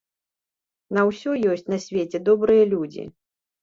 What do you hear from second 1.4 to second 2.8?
ёсць на свеце добрыя